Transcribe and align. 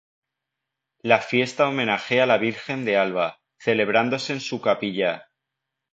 La 1.11 1.19
fiesta 1.19 1.67
homenajea 1.67 2.23
a 2.23 2.27
la 2.31 2.39
Virgen 2.39 2.85
de 2.85 2.97
Alba, 2.97 3.39
celebrándose 3.59 4.33
en 4.33 4.41
su 4.41 4.59
capilla. 4.59 5.29